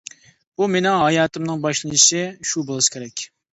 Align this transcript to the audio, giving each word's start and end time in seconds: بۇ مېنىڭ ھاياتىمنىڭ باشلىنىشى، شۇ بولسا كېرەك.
بۇ 0.61 0.67
مېنىڭ 0.75 0.97
ھاياتىمنىڭ 1.01 1.63
باشلىنىشى، 1.67 2.25
شۇ 2.53 2.67
بولسا 2.73 2.97
كېرەك. 2.97 3.31